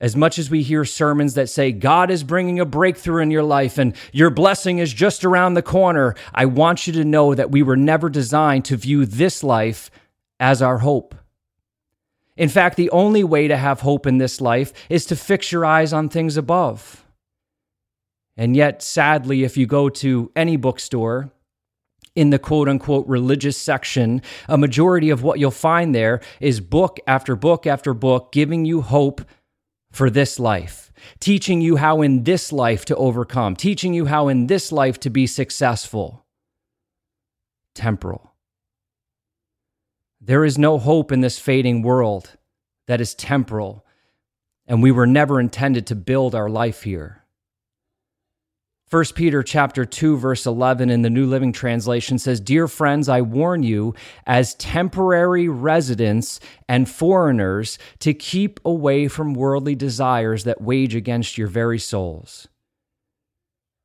As 0.00 0.14
much 0.14 0.38
as 0.38 0.48
we 0.48 0.62
hear 0.62 0.84
sermons 0.84 1.34
that 1.34 1.48
say 1.48 1.72
God 1.72 2.10
is 2.10 2.22
bringing 2.22 2.60
a 2.60 2.64
breakthrough 2.64 3.22
in 3.22 3.32
your 3.32 3.42
life 3.42 3.78
and 3.78 3.96
your 4.12 4.30
blessing 4.30 4.78
is 4.78 4.92
just 4.92 5.24
around 5.24 5.54
the 5.54 5.62
corner, 5.62 6.14
I 6.32 6.44
want 6.44 6.86
you 6.86 6.92
to 6.94 7.04
know 7.04 7.34
that 7.34 7.50
we 7.50 7.62
were 7.62 7.76
never 7.76 8.08
designed 8.08 8.64
to 8.66 8.76
view 8.76 9.04
this 9.04 9.42
life 9.42 9.90
as 10.38 10.62
our 10.62 10.78
hope. 10.78 11.16
In 12.36 12.48
fact, 12.48 12.76
the 12.76 12.90
only 12.90 13.24
way 13.24 13.48
to 13.48 13.56
have 13.56 13.80
hope 13.80 14.06
in 14.06 14.18
this 14.18 14.40
life 14.40 14.72
is 14.88 15.04
to 15.06 15.16
fix 15.16 15.50
your 15.50 15.66
eyes 15.66 15.92
on 15.92 16.08
things 16.08 16.36
above. 16.36 17.04
And 18.36 18.54
yet, 18.54 18.80
sadly, 18.80 19.42
if 19.42 19.56
you 19.56 19.66
go 19.66 19.88
to 19.88 20.30
any 20.36 20.56
bookstore, 20.56 21.32
in 22.14 22.30
the 22.30 22.38
quote 22.38 22.68
unquote 22.68 23.06
religious 23.06 23.56
section, 23.56 24.22
a 24.48 24.58
majority 24.58 25.10
of 25.10 25.22
what 25.22 25.38
you'll 25.38 25.52
find 25.52 25.94
there 25.94 26.20
is 26.40 26.60
book 26.60 26.98
after 27.06 27.36
book 27.36 27.64
after 27.64 27.94
book 27.94 28.32
giving 28.32 28.64
you 28.64 28.80
hope 28.80 29.20
for 29.90 30.10
this 30.10 30.38
life, 30.38 30.92
teaching 31.20 31.60
you 31.60 31.76
how 31.76 32.02
in 32.02 32.24
this 32.24 32.52
life 32.52 32.84
to 32.86 32.96
overcome, 32.96 33.56
teaching 33.56 33.94
you 33.94 34.06
how 34.06 34.28
in 34.28 34.46
this 34.46 34.70
life 34.70 35.00
to 35.00 35.10
be 35.10 35.26
successful. 35.26 36.26
Temporal. 37.74 38.32
There 40.20 40.44
is 40.44 40.58
no 40.58 40.78
hope 40.78 41.12
in 41.12 41.20
this 41.20 41.38
fading 41.38 41.82
world 41.82 42.36
that 42.86 43.00
is 43.00 43.14
temporal, 43.14 43.84
and 44.66 44.82
we 44.82 44.90
were 44.90 45.06
never 45.06 45.40
intended 45.40 45.86
to 45.86 45.94
build 45.94 46.34
our 46.34 46.50
life 46.50 46.82
here. 46.82 47.24
1 48.90 49.04
Peter 49.14 49.42
chapter 49.42 49.84
2 49.84 50.16
verse 50.16 50.46
11 50.46 50.88
in 50.88 51.02
the 51.02 51.10
New 51.10 51.26
Living 51.26 51.52
Translation 51.52 52.18
says, 52.18 52.40
"Dear 52.40 52.66
friends, 52.66 53.06
I 53.06 53.20
warn 53.20 53.62
you 53.62 53.94
as 54.26 54.54
temporary 54.54 55.46
residents 55.46 56.40
and 56.70 56.88
foreigners 56.88 57.78
to 57.98 58.14
keep 58.14 58.58
away 58.64 59.06
from 59.06 59.34
worldly 59.34 59.74
desires 59.74 60.44
that 60.44 60.62
wage 60.62 60.94
against 60.94 61.36
your 61.36 61.48
very 61.48 61.78
souls." 61.78 62.48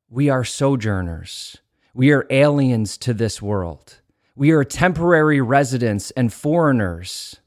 We 0.08 0.30
are 0.30 0.44
sojourners. 0.44 1.58
We 1.92 2.10
are 2.10 2.26
aliens 2.30 2.96
to 2.98 3.12
this 3.12 3.42
world. 3.42 4.00
We 4.34 4.52
are 4.52 4.64
temporary 4.64 5.40
residents 5.40 6.12
and 6.12 6.32
foreigners. 6.32 7.40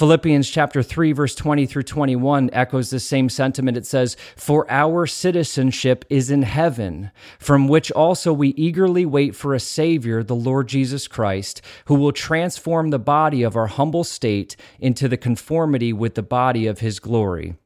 Philippians 0.00 0.48
chapter 0.48 0.82
3 0.82 1.12
verse 1.12 1.34
20 1.34 1.66
through 1.66 1.82
21 1.82 2.48
echoes 2.54 2.88
the 2.88 2.98
same 2.98 3.28
sentiment. 3.28 3.76
It 3.76 3.84
says, 3.84 4.16
"For 4.34 4.64
our 4.70 5.06
citizenship 5.06 6.06
is 6.08 6.30
in 6.30 6.40
heaven, 6.40 7.10
from 7.38 7.68
which 7.68 7.92
also 7.92 8.32
we 8.32 8.54
eagerly 8.56 9.04
wait 9.04 9.36
for 9.36 9.52
a 9.52 9.60
savior, 9.60 10.22
the 10.22 10.34
Lord 10.34 10.68
Jesus 10.68 11.06
Christ, 11.06 11.60
who 11.84 11.96
will 11.96 12.12
transform 12.12 12.88
the 12.88 12.98
body 12.98 13.42
of 13.42 13.56
our 13.56 13.66
humble 13.66 14.02
state 14.02 14.56
into 14.78 15.06
the 15.06 15.18
conformity 15.18 15.92
with 15.92 16.14
the 16.14 16.22
body 16.22 16.66
of 16.66 16.78
his 16.78 16.98
glory." 16.98 17.56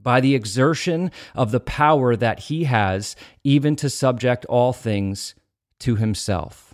By 0.00 0.22
the 0.22 0.34
exertion 0.34 1.10
of 1.34 1.50
the 1.50 1.60
power 1.60 2.16
that 2.16 2.44
he 2.44 2.64
has, 2.64 3.14
even 3.44 3.76
to 3.76 3.90
subject 3.90 4.46
all 4.46 4.72
things 4.72 5.34
to 5.80 5.96
himself. 5.96 6.72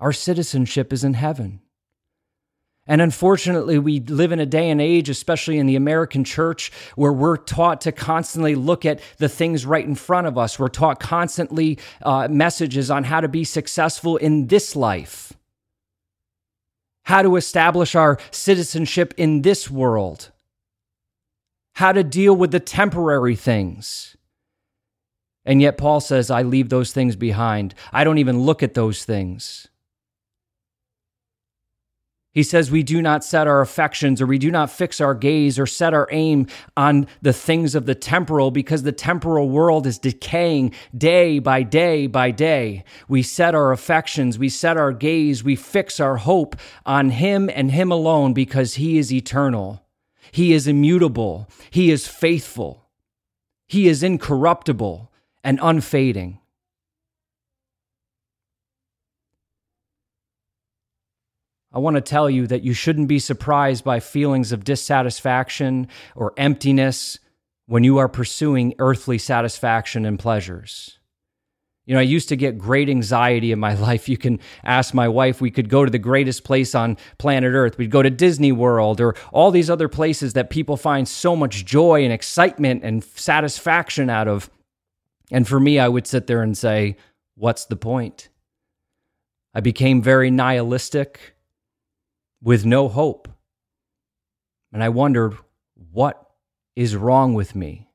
Our 0.00 0.14
citizenship 0.14 0.94
is 0.94 1.04
in 1.04 1.12
heaven. 1.12 1.60
And 2.86 3.02
unfortunately, 3.02 3.78
we 3.78 4.00
live 4.00 4.30
in 4.30 4.38
a 4.38 4.46
day 4.46 4.70
and 4.70 4.80
age, 4.80 5.08
especially 5.08 5.58
in 5.58 5.66
the 5.66 5.74
American 5.74 6.22
church, 6.22 6.70
where 6.94 7.12
we're 7.12 7.36
taught 7.36 7.80
to 7.82 7.92
constantly 7.92 8.54
look 8.54 8.84
at 8.84 9.00
the 9.18 9.28
things 9.28 9.66
right 9.66 9.84
in 9.84 9.96
front 9.96 10.28
of 10.28 10.38
us. 10.38 10.58
We're 10.58 10.68
taught 10.68 11.00
constantly 11.00 11.78
uh, 12.02 12.28
messages 12.30 12.90
on 12.90 13.04
how 13.04 13.20
to 13.20 13.28
be 13.28 13.42
successful 13.42 14.16
in 14.16 14.46
this 14.46 14.76
life, 14.76 15.32
how 17.04 17.22
to 17.22 17.34
establish 17.34 17.96
our 17.96 18.18
citizenship 18.30 19.12
in 19.16 19.42
this 19.42 19.68
world, 19.68 20.30
how 21.74 21.90
to 21.90 22.04
deal 22.04 22.36
with 22.36 22.52
the 22.52 22.60
temporary 22.60 23.34
things. 23.34 24.16
And 25.44 25.60
yet, 25.60 25.76
Paul 25.76 26.00
says, 26.00 26.30
I 26.30 26.42
leave 26.42 26.68
those 26.68 26.92
things 26.92 27.16
behind. 27.16 27.74
I 27.92 28.04
don't 28.04 28.18
even 28.18 28.40
look 28.40 28.62
at 28.62 28.74
those 28.74 29.04
things. 29.04 29.68
He 32.36 32.42
says 32.42 32.70
we 32.70 32.82
do 32.82 33.00
not 33.00 33.24
set 33.24 33.46
our 33.46 33.62
affections 33.62 34.20
or 34.20 34.26
we 34.26 34.36
do 34.36 34.50
not 34.50 34.70
fix 34.70 35.00
our 35.00 35.14
gaze 35.14 35.58
or 35.58 35.64
set 35.64 35.94
our 35.94 36.06
aim 36.10 36.48
on 36.76 37.06
the 37.22 37.32
things 37.32 37.74
of 37.74 37.86
the 37.86 37.94
temporal 37.94 38.50
because 38.50 38.82
the 38.82 38.92
temporal 38.92 39.48
world 39.48 39.86
is 39.86 39.98
decaying 39.98 40.74
day 40.94 41.38
by 41.38 41.62
day 41.62 42.06
by 42.06 42.32
day. 42.32 42.84
We 43.08 43.22
set 43.22 43.54
our 43.54 43.72
affections, 43.72 44.38
we 44.38 44.50
set 44.50 44.76
our 44.76 44.92
gaze, 44.92 45.42
we 45.42 45.56
fix 45.56 45.98
our 45.98 46.18
hope 46.18 46.56
on 46.84 47.08
Him 47.08 47.48
and 47.54 47.70
Him 47.70 47.90
alone 47.90 48.34
because 48.34 48.74
He 48.74 48.98
is 48.98 49.10
eternal. 49.10 49.82
He 50.30 50.52
is 50.52 50.66
immutable. 50.66 51.48
He 51.70 51.90
is 51.90 52.06
faithful. 52.06 52.84
He 53.66 53.88
is 53.88 54.02
incorruptible 54.02 55.10
and 55.42 55.58
unfading. 55.62 56.40
I 61.76 61.78
want 61.78 61.96
to 61.96 62.00
tell 62.00 62.30
you 62.30 62.46
that 62.46 62.62
you 62.62 62.72
shouldn't 62.72 63.06
be 63.06 63.18
surprised 63.18 63.84
by 63.84 64.00
feelings 64.00 64.50
of 64.50 64.64
dissatisfaction 64.64 65.88
or 66.14 66.32
emptiness 66.38 67.18
when 67.66 67.84
you 67.84 67.98
are 67.98 68.08
pursuing 68.08 68.72
earthly 68.78 69.18
satisfaction 69.18 70.06
and 70.06 70.18
pleasures. 70.18 70.98
You 71.84 71.92
know, 71.92 72.00
I 72.00 72.04
used 72.04 72.30
to 72.30 72.36
get 72.36 72.56
great 72.56 72.88
anxiety 72.88 73.52
in 73.52 73.58
my 73.58 73.74
life. 73.88 74.08
You 74.08 74.16
can 74.16 74.40
ask 74.64 74.94
my 74.94 75.06
wife, 75.06 75.42
we 75.42 75.50
could 75.50 75.68
go 75.68 75.84
to 75.84 75.90
the 75.90 75.98
greatest 75.98 76.44
place 76.44 76.74
on 76.74 76.96
planet 77.18 77.52
Earth. 77.52 77.76
We'd 77.76 77.90
go 77.90 78.00
to 78.00 78.08
Disney 78.08 78.52
World 78.52 78.98
or 78.98 79.14
all 79.30 79.50
these 79.50 79.68
other 79.68 79.88
places 79.88 80.32
that 80.32 80.48
people 80.48 80.78
find 80.78 81.06
so 81.06 81.36
much 81.36 81.66
joy 81.66 82.04
and 82.04 82.12
excitement 82.12 82.84
and 82.84 83.04
satisfaction 83.04 84.08
out 84.08 84.28
of. 84.28 84.48
And 85.30 85.46
for 85.46 85.60
me, 85.60 85.78
I 85.78 85.88
would 85.88 86.06
sit 86.06 86.26
there 86.26 86.40
and 86.40 86.56
say, 86.56 86.96
What's 87.34 87.66
the 87.66 87.76
point? 87.76 88.30
I 89.52 89.60
became 89.60 90.00
very 90.00 90.30
nihilistic 90.30 91.35
with 92.42 92.64
no 92.64 92.88
hope. 92.88 93.28
And 94.72 94.82
I 94.82 94.88
wondered, 94.88 95.36
What 95.92 96.30
is 96.74 96.96
wrong 96.96 97.34
with 97.34 97.54
me? 97.54 97.88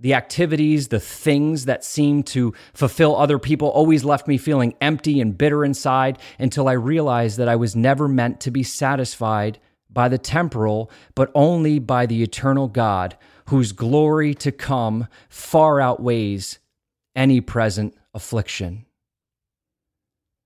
The 0.00 0.14
activities, 0.14 0.88
the 0.88 1.00
things 1.00 1.64
that 1.64 1.84
seemed 1.84 2.26
to 2.28 2.52
fulfill 2.74 3.16
other 3.16 3.38
people 3.38 3.68
always 3.68 4.04
left 4.04 4.26
me 4.26 4.36
feeling 4.36 4.74
empty 4.80 5.20
and 5.20 5.38
bitter 5.38 5.64
inside 5.64 6.18
until 6.38 6.68
I 6.68 6.72
realized 6.72 7.38
that 7.38 7.48
I 7.48 7.56
was 7.56 7.76
never 7.76 8.08
meant 8.08 8.40
to 8.40 8.50
be 8.50 8.62
satisfied 8.62 9.58
by 9.88 10.08
the 10.08 10.18
temporal, 10.18 10.90
but 11.14 11.30
only 11.34 11.78
by 11.78 12.06
the 12.06 12.22
eternal 12.22 12.68
God, 12.68 13.16
whose 13.48 13.72
glory 13.72 14.34
to 14.34 14.50
come 14.50 15.06
far 15.28 15.80
outweighs 15.80 16.58
any 17.14 17.40
present 17.40 17.94
affliction. 18.12 18.86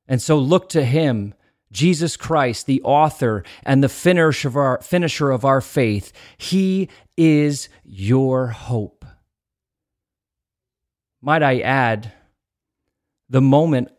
And 0.06 0.20
so 0.20 0.38
look 0.38 0.68
to 0.70 0.84
him, 0.84 1.34
Jesus 1.70 2.16
Christ, 2.16 2.66
the 2.66 2.82
author 2.82 3.44
and 3.62 3.82
the 3.82 3.88
finisher 3.88 4.48
of 4.48 4.56
our, 4.56 4.80
finisher 4.80 5.30
of 5.30 5.44
our 5.44 5.60
faith. 5.60 6.12
He 6.36 6.88
is 7.16 7.68
your 7.84 8.48
hope. 8.48 9.04
Might 11.20 11.42
I 11.42 11.60
add, 11.60 12.12
the 13.28 13.40
moment 13.40 13.90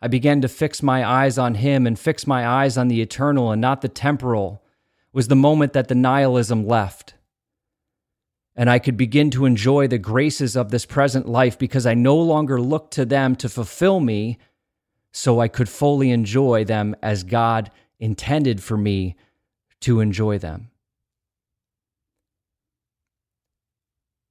I 0.00 0.08
began 0.08 0.40
to 0.42 0.48
fix 0.48 0.82
my 0.82 1.04
eyes 1.04 1.38
on 1.38 1.56
Him 1.56 1.86
and 1.86 1.98
fix 1.98 2.26
my 2.26 2.46
eyes 2.46 2.78
on 2.78 2.88
the 2.88 3.00
eternal 3.00 3.50
and 3.50 3.60
not 3.60 3.80
the 3.80 3.88
temporal 3.88 4.62
was 5.12 5.28
the 5.28 5.34
moment 5.34 5.72
that 5.72 5.88
the 5.88 5.94
nihilism 5.94 6.66
left. 6.66 7.14
And 8.54 8.68
I 8.68 8.78
could 8.78 8.96
begin 8.96 9.30
to 9.30 9.46
enjoy 9.46 9.88
the 9.88 9.98
graces 9.98 10.56
of 10.56 10.70
this 10.70 10.84
present 10.84 11.28
life 11.28 11.58
because 11.58 11.86
I 11.86 11.94
no 11.94 12.16
longer 12.16 12.60
looked 12.60 12.92
to 12.94 13.04
them 13.04 13.34
to 13.36 13.48
fulfill 13.48 14.00
me, 14.00 14.38
so 15.12 15.40
I 15.40 15.48
could 15.48 15.68
fully 15.68 16.10
enjoy 16.10 16.64
them 16.64 16.94
as 17.02 17.24
God 17.24 17.70
intended 17.98 18.62
for 18.62 18.76
me 18.76 19.16
to 19.80 20.00
enjoy 20.00 20.38
them. 20.38 20.70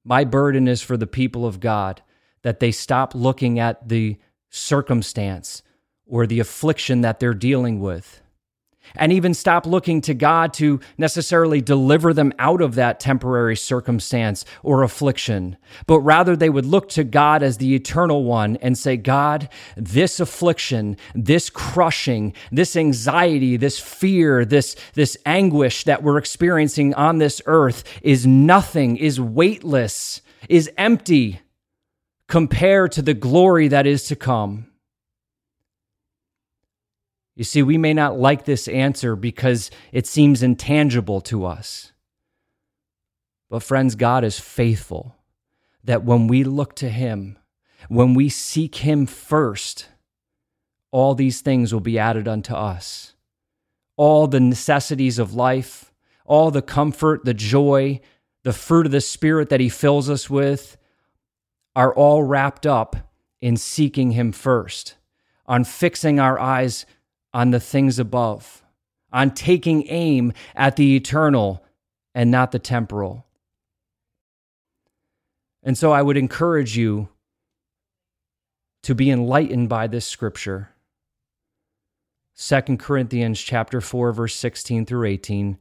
My 0.04 0.24
burden 0.24 0.68
is 0.68 0.80
for 0.80 0.96
the 0.96 1.06
people 1.06 1.44
of 1.44 1.60
God 1.60 2.02
that 2.42 2.60
they 2.60 2.70
stop 2.70 3.14
looking 3.14 3.58
at 3.58 3.88
the 3.88 4.16
circumstance 4.50 5.62
or 6.06 6.26
the 6.26 6.40
affliction 6.40 7.02
that 7.02 7.20
they're 7.20 7.34
dealing 7.34 7.80
with. 7.80 8.22
And 8.96 9.12
even 9.12 9.34
stop 9.34 9.66
looking 9.66 10.00
to 10.02 10.14
God 10.14 10.52
to 10.54 10.80
necessarily 10.96 11.60
deliver 11.60 12.12
them 12.12 12.32
out 12.38 12.60
of 12.60 12.74
that 12.76 13.00
temporary 13.00 13.56
circumstance 13.56 14.44
or 14.62 14.82
affliction, 14.82 15.56
but 15.86 16.00
rather 16.00 16.36
they 16.36 16.50
would 16.50 16.66
look 16.66 16.88
to 16.90 17.04
God 17.04 17.42
as 17.42 17.58
the 17.58 17.74
eternal 17.74 18.24
one 18.24 18.56
and 18.56 18.76
say, 18.76 18.96
God, 18.96 19.48
this 19.76 20.20
affliction, 20.20 20.96
this 21.14 21.50
crushing, 21.50 22.34
this 22.50 22.76
anxiety, 22.76 23.56
this 23.56 23.78
fear, 23.78 24.44
this, 24.44 24.76
this 24.94 25.16
anguish 25.26 25.84
that 25.84 26.02
we're 26.02 26.18
experiencing 26.18 26.94
on 26.94 27.18
this 27.18 27.40
earth 27.46 27.84
is 28.02 28.26
nothing, 28.26 28.96
is 28.96 29.20
weightless, 29.20 30.22
is 30.48 30.70
empty 30.76 31.40
compared 32.28 32.92
to 32.92 33.02
the 33.02 33.14
glory 33.14 33.68
that 33.68 33.86
is 33.86 34.04
to 34.04 34.16
come? 34.16 34.66
You 37.38 37.44
see, 37.44 37.62
we 37.62 37.78
may 37.78 37.94
not 37.94 38.18
like 38.18 38.46
this 38.46 38.66
answer 38.66 39.14
because 39.14 39.70
it 39.92 40.08
seems 40.08 40.42
intangible 40.42 41.20
to 41.20 41.46
us. 41.46 41.92
But, 43.48 43.62
friends, 43.62 43.94
God 43.94 44.24
is 44.24 44.40
faithful 44.40 45.14
that 45.84 46.02
when 46.02 46.26
we 46.26 46.42
look 46.42 46.74
to 46.74 46.88
Him, 46.88 47.38
when 47.86 48.14
we 48.14 48.28
seek 48.28 48.74
Him 48.74 49.06
first, 49.06 49.86
all 50.90 51.14
these 51.14 51.40
things 51.40 51.72
will 51.72 51.80
be 51.80 51.96
added 51.96 52.26
unto 52.26 52.54
us. 52.54 53.14
All 53.96 54.26
the 54.26 54.40
necessities 54.40 55.20
of 55.20 55.32
life, 55.32 55.92
all 56.24 56.50
the 56.50 56.60
comfort, 56.60 57.24
the 57.24 57.34
joy, 57.34 58.00
the 58.42 58.52
fruit 58.52 58.84
of 58.84 58.90
the 58.90 59.00
Spirit 59.00 59.48
that 59.50 59.60
He 59.60 59.68
fills 59.68 60.10
us 60.10 60.28
with, 60.28 60.76
are 61.76 61.94
all 61.94 62.24
wrapped 62.24 62.66
up 62.66 62.96
in 63.40 63.56
seeking 63.56 64.10
Him 64.10 64.32
first, 64.32 64.96
on 65.46 65.62
fixing 65.62 66.18
our 66.18 66.36
eyes 66.40 66.84
on 67.32 67.50
the 67.50 67.60
things 67.60 67.98
above, 67.98 68.62
on 69.12 69.30
taking 69.30 69.86
aim 69.88 70.32
at 70.54 70.76
the 70.76 70.96
eternal 70.96 71.64
and 72.14 72.30
not 72.30 72.52
the 72.52 72.58
temporal. 72.58 73.26
And 75.62 75.76
so 75.76 75.92
I 75.92 76.02
would 76.02 76.16
encourage 76.16 76.76
you 76.76 77.08
to 78.82 78.94
be 78.94 79.10
enlightened 79.10 79.68
by 79.68 79.86
this 79.86 80.06
scripture. 80.06 80.70
2 82.36 82.76
Corinthians 82.76 83.40
chapter 83.40 83.80
4 83.80 84.12
verse 84.12 84.34
16 84.36 84.86
through 84.86 85.06
18 85.06 85.58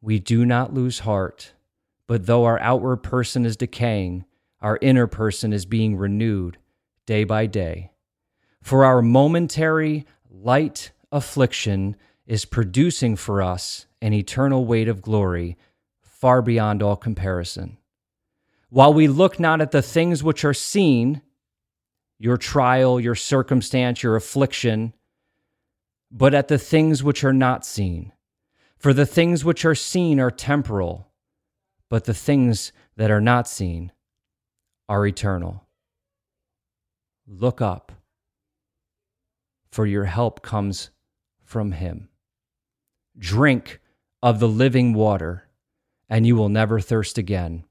We 0.00 0.18
do 0.18 0.46
not 0.46 0.72
lose 0.72 1.00
heart 1.00 1.52
but 2.10 2.26
though 2.26 2.44
our 2.44 2.58
outward 2.58 3.04
person 3.04 3.46
is 3.46 3.56
decaying 3.56 4.24
our 4.60 4.78
inner 4.82 5.06
person 5.06 5.52
is 5.52 5.64
being 5.64 5.96
renewed 5.96 6.58
day 7.06 7.22
by 7.22 7.46
day. 7.46 7.92
For 8.62 8.84
our 8.84 9.00
momentary 9.00 10.06
light 10.30 10.92
affliction 11.10 11.96
is 12.26 12.44
producing 12.44 13.16
for 13.16 13.42
us 13.42 13.86
an 14.00 14.12
eternal 14.12 14.64
weight 14.64 14.88
of 14.88 15.02
glory 15.02 15.58
far 16.00 16.40
beyond 16.40 16.82
all 16.82 16.96
comparison. 16.96 17.76
While 18.68 18.94
we 18.94 19.08
look 19.08 19.40
not 19.40 19.60
at 19.60 19.72
the 19.72 19.82
things 19.82 20.22
which 20.22 20.44
are 20.44 20.54
seen, 20.54 21.22
your 22.18 22.36
trial, 22.36 23.00
your 23.00 23.14
circumstance, 23.14 24.02
your 24.02 24.14
affliction, 24.14 24.92
but 26.10 26.34
at 26.34 26.48
the 26.48 26.58
things 26.58 27.02
which 27.02 27.24
are 27.24 27.32
not 27.32 27.64
seen. 27.64 28.12
For 28.76 28.92
the 28.92 29.06
things 29.06 29.44
which 29.44 29.64
are 29.64 29.74
seen 29.74 30.20
are 30.20 30.30
temporal, 30.30 31.08
but 31.88 32.04
the 32.04 32.14
things 32.14 32.72
that 32.96 33.10
are 33.10 33.20
not 33.20 33.48
seen 33.48 33.92
are 34.88 35.06
eternal. 35.06 35.66
Look 37.26 37.60
up, 37.60 37.92
for 39.70 39.86
your 39.86 40.04
help 40.04 40.42
comes 40.42 40.90
from 41.44 41.72
Him. 41.72 42.08
Drink 43.18 43.80
of 44.22 44.40
the 44.40 44.48
living 44.48 44.94
water, 44.94 45.48
and 46.08 46.26
you 46.26 46.36
will 46.36 46.48
never 46.48 46.80
thirst 46.80 47.18
again. 47.18 47.64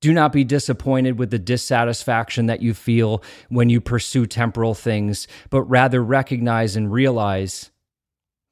Do 0.00 0.14
not 0.14 0.32
be 0.32 0.44
disappointed 0.44 1.18
with 1.18 1.30
the 1.30 1.38
dissatisfaction 1.38 2.46
that 2.46 2.62
you 2.62 2.72
feel 2.72 3.22
when 3.50 3.68
you 3.68 3.80
pursue 3.80 4.26
temporal 4.26 4.74
things, 4.74 5.28
but 5.50 5.62
rather 5.62 6.02
recognize 6.02 6.74
and 6.74 6.90
realize 6.90 7.70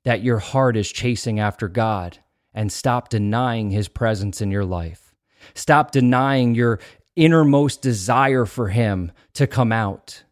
that 0.05 0.23
your 0.23 0.38
heart 0.38 0.77
is 0.77 0.90
chasing 0.90 1.40
after 1.40 1.68
God 1.68 2.18
and 2.53 2.71
stop 2.71 3.09
denying 3.09 3.71
His 3.71 3.88
presence 3.88 4.40
in 4.42 4.51
your 4.51 4.64
life. 4.64 5.14
Stop 5.55 5.90
denying 5.90 6.55
your 6.55 6.81
innermost 7.16 7.81
desire 7.81 8.44
for 8.44 8.68
Him 8.68 9.12
to 9.35 9.47
come 9.47 9.73
out. 9.73 10.25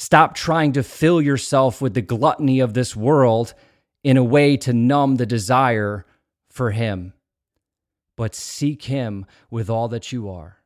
Stop 0.00 0.34
trying 0.34 0.72
to 0.72 0.82
fill 0.82 1.20
yourself 1.20 1.82
with 1.82 1.92
the 1.92 2.00
gluttony 2.00 2.60
of 2.60 2.72
this 2.72 2.96
world 2.96 3.52
in 4.02 4.16
a 4.16 4.24
way 4.24 4.56
to 4.56 4.72
numb 4.72 5.16
the 5.16 5.26
desire 5.26 6.06
for 6.48 6.70
Him. 6.70 7.12
But 8.16 8.34
seek 8.34 8.84
Him 8.84 9.26
with 9.50 9.68
all 9.68 9.88
that 9.88 10.10
you 10.10 10.30
are. 10.30 10.59